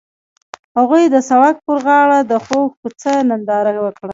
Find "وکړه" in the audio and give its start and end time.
3.81-4.09